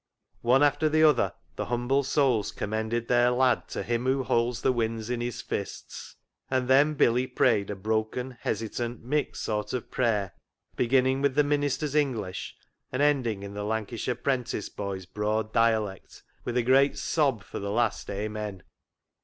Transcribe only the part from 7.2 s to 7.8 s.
prayed a